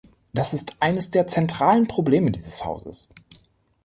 Das 0.33 0.55
ist 0.55 0.77
eines 0.79 1.11
der 1.11 1.27
zentralen 1.27 1.87
Probleme 1.87 2.31
dieses 2.31 2.65
Hauses. 2.65 3.09